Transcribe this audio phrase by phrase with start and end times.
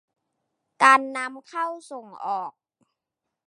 [0.83, 2.51] การนำเข้าส่งออก